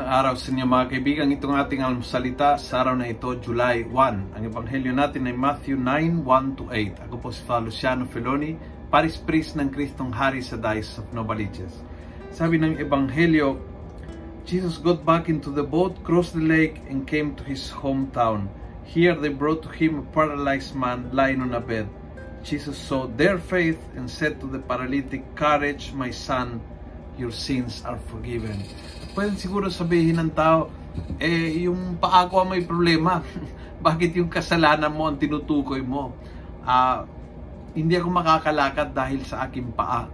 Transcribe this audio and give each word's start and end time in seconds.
araw 0.00 0.38
sa 0.38 0.48
inyo 0.48 0.64
mga 0.64 0.88
kaibigan. 0.88 1.34
Itong 1.34 1.52
ating 1.52 1.84
almusalita 1.84 2.56
sa 2.56 2.80
araw 2.80 2.96
na 2.96 3.10
ito, 3.12 3.28
July 3.36 3.84
1. 3.84 4.38
Ang 4.38 4.42
ebanghelyo 4.48 4.94
natin 4.94 5.28
ay 5.28 5.36
Matthew 5.36 5.76
9, 5.76 6.24
1-8. 6.24 7.04
Ako 7.10 7.14
po 7.20 7.28
si 7.28 7.44
Father 7.44 7.68
Luciano 7.68 8.08
Feloni, 8.08 8.56
Paris 8.88 9.20
Priest 9.20 9.58
ng 9.60 9.68
Kristong 9.68 10.08
Hari 10.08 10.40
sa 10.40 10.56
Dice 10.56 10.96
of 10.96 11.10
Novaliches. 11.12 11.84
Sabi 12.32 12.56
ng 12.56 12.80
ebanghelyo, 12.80 13.60
Jesus 14.48 14.80
got 14.80 15.04
back 15.04 15.28
into 15.28 15.52
the 15.52 15.66
boat, 15.66 16.00
crossed 16.00 16.32
the 16.32 16.40
lake, 16.40 16.80
and 16.88 17.04
came 17.04 17.36
to 17.36 17.44
his 17.44 17.68
hometown. 17.68 18.48
Here 18.88 19.12
they 19.12 19.28
brought 19.28 19.60
to 19.66 19.72
him 19.74 20.00
a 20.00 20.06
paralyzed 20.16 20.72
man 20.72 21.12
lying 21.12 21.44
on 21.44 21.52
a 21.52 21.60
bed. 21.60 21.84
Jesus 22.40 22.80
saw 22.80 23.06
their 23.06 23.36
faith 23.36 23.78
and 23.92 24.08
said 24.08 24.40
to 24.40 24.48
the 24.48 24.58
paralytic, 24.58 25.22
Courage, 25.36 25.92
my 25.92 26.08
son, 26.08 26.64
your 27.20 27.32
sins 27.32 27.84
are 27.84 27.98
forgiven. 28.08 28.56
Pwede 29.12 29.36
siguro 29.36 29.68
sabihin 29.68 30.16
ng 30.20 30.32
tao, 30.32 30.72
eh, 31.20 31.68
yung 31.68 31.96
paa 32.00 32.28
ko 32.28 32.44
may 32.44 32.64
problema. 32.64 33.20
Bakit 33.86 34.16
yung 34.16 34.30
kasalanan 34.30 34.92
mo 34.92 35.10
ang 35.10 35.18
tinutukoy 35.18 35.82
mo? 35.82 36.14
Uh, 36.62 37.04
hindi 37.74 37.96
ako 37.98 38.08
makakalakad 38.12 38.94
dahil 38.94 39.20
sa 39.24 39.48
aking 39.48 39.72
paa. 39.74 40.06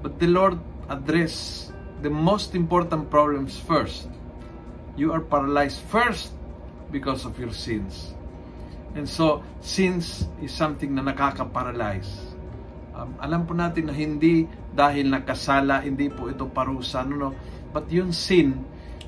But 0.00 0.16
the 0.22 0.30
Lord 0.30 0.58
addressed 0.86 1.74
the 2.02 2.10
most 2.10 2.54
important 2.54 3.10
problems 3.10 3.58
first. 3.58 4.06
You 4.94 5.10
are 5.14 5.22
paralyzed 5.22 5.82
first 5.90 6.34
because 6.90 7.26
of 7.26 7.38
your 7.38 7.52
sins. 7.52 8.14
And 8.94 9.06
so, 9.06 9.44
sins 9.60 10.26
is 10.42 10.50
something 10.50 10.94
na 10.94 11.04
nakaka-paralyze. 11.04 12.27
Um, 12.98 13.14
alam 13.22 13.46
po 13.46 13.54
natin 13.54 13.86
na 13.86 13.94
hindi 13.94 14.50
dahil 14.74 15.06
nakasala, 15.06 15.86
hindi 15.86 16.10
po 16.10 16.26
ito 16.26 16.50
parusa. 16.50 17.06
No, 17.06 17.14
no? 17.14 17.30
But 17.70 17.86
yung 17.94 18.10
sin, 18.10 18.58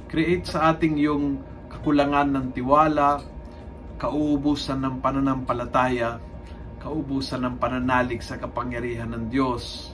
create 0.07 0.47
sa 0.47 0.71
ating 0.71 0.95
yung 1.03 1.43
kakulangan 1.67 2.31
ng 2.31 2.47
tiwala, 2.55 3.19
kauubusan 3.99 4.87
ng 4.87 5.03
pananampalataya, 5.03 6.23
kaubusan 6.79 7.43
ng 7.43 7.59
pananalig 7.59 8.23
sa 8.23 8.39
kapangyarihan 8.39 9.11
ng 9.11 9.27
Diyos. 9.27 9.91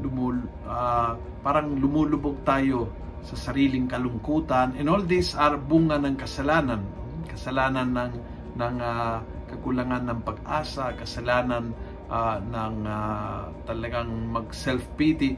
Lumul, 0.00 0.40
uh, 0.64 1.12
parang 1.44 1.76
lumulubog 1.76 2.40
tayo 2.48 2.88
sa 3.20 3.36
sariling 3.36 3.84
kalungkutan. 3.84 4.72
And 4.80 4.88
all 4.88 5.04
these 5.04 5.36
are 5.36 5.60
bunga 5.60 6.00
ng 6.00 6.16
kasalanan. 6.16 6.80
Kasalanan 7.28 7.92
ng, 7.92 8.12
ng 8.56 8.76
uh, 8.80 9.20
kakulangan 9.52 10.08
ng 10.08 10.20
pag-asa, 10.24 10.96
kasalanan 10.96 11.76
uh, 12.14 12.38
ng 12.38 12.76
uh, 12.86 13.50
talagang 13.66 14.30
mag 14.30 14.46
self-pity. 14.54 15.34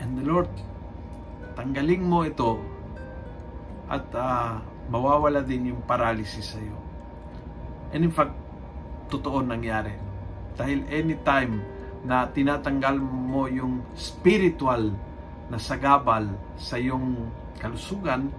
And 0.00 0.16
the 0.16 0.24
Lord, 0.24 0.48
tanggalin 1.52 2.00
mo 2.00 2.24
ito 2.24 2.56
at 3.92 4.08
uh, 4.16 4.64
mawawala 4.88 5.44
din 5.44 5.76
yung 5.76 5.84
paralysis 5.84 6.56
sa 6.56 6.58
iyo. 6.58 6.78
And 7.92 8.08
in 8.08 8.12
fact, 8.14 8.32
totoo 9.12 9.44
nangyari. 9.44 9.92
Dahil 10.56 10.88
anytime 10.88 11.60
na 12.00 12.24
tinatanggal 12.24 12.96
mo 13.02 13.44
yung 13.50 13.84
spiritual 13.92 14.94
na 15.52 15.58
sagabal 15.60 16.32
sa 16.56 16.80
iyong 16.80 17.28
kalusugan, 17.60 18.32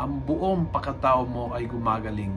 ang 0.00 0.12
buong 0.24 0.70
pakatao 0.72 1.28
mo 1.28 1.52
ay 1.52 1.68
gumagaling. 1.68 2.32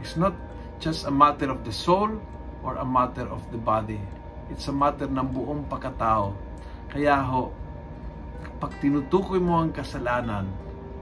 It's 0.00 0.16
not 0.16 0.32
just 0.80 1.04
a 1.04 1.12
matter 1.12 1.50
of 1.50 1.66
the 1.66 1.74
soul, 1.74 2.16
or 2.62 2.78
a 2.78 2.86
matter 2.86 3.26
of 3.26 3.42
the 3.50 3.58
body. 3.58 4.00
It's 4.50 4.66
a 4.70 4.74
matter 4.74 5.06
ng 5.06 5.28
buong 5.34 5.66
pagkatao. 5.66 6.34
Kaya 6.90 7.18
ho, 7.22 7.50
pag 8.62 8.78
tinutukoy 8.78 9.42
mo 9.42 9.62
ang 9.62 9.74
kasalanan, 9.74 10.46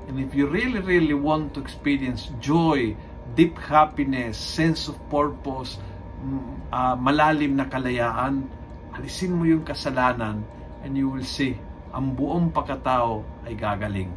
and 0.08 0.16
if 0.16 0.32
you 0.32 0.48
really, 0.48 0.80
really 0.80 1.16
want 1.16 1.52
to 1.54 1.60
experience 1.60 2.32
joy, 2.40 2.96
deep 3.36 3.56
happiness, 3.60 4.36
sense 4.40 4.88
of 4.88 4.96
purpose, 5.12 5.76
uh, 6.72 6.96
malalim 6.96 7.56
na 7.56 7.68
kalayaan, 7.68 8.48
alisin 8.96 9.36
mo 9.36 9.44
yung 9.46 9.64
kasalanan 9.64 10.42
and 10.82 10.96
you 10.96 11.08
will 11.08 11.24
see 11.24 11.56
ang 11.90 12.14
buong 12.14 12.54
pagkatao 12.54 13.22
ay 13.44 13.54
gagaling. 13.58 14.10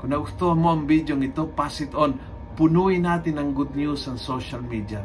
Kung 0.00 0.10
nagustuhan 0.10 0.58
mo 0.58 0.74
ang 0.74 0.82
video 0.88 1.14
ito, 1.20 1.46
pass 1.52 1.78
it 1.78 1.94
on. 1.94 2.18
Punuin 2.58 3.06
natin 3.06 3.38
ang 3.38 3.54
good 3.54 3.70
news 3.76 4.08
sa 4.08 4.18
social 4.18 4.60
media. 4.64 5.04